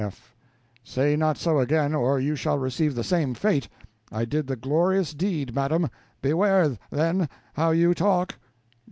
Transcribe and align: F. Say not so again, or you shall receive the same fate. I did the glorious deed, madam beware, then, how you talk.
F. 0.03 0.33
Say 0.83 1.15
not 1.15 1.37
so 1.37 1.59
again, 1.59 1.93
or 1.93 2.19
you 2.19 2.35
shall 2.35 2.57
receive 2.57 2.95
the 2.95 3.03
same 3.03 3.35
fate. 3.35 3.69
I 4.11 4.25
did 4.25 4.47
the 4.47 4.55
glorious 4.55 5.13
deed, 5.13 5.53
madam 5.53 5.91
beware, 6.23 6.79
then, 6.89 7.29
how 7.53 7.69
you 7.69 7.93
talk. 7.93 8.33